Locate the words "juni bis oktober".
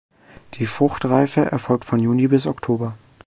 1.99-2.95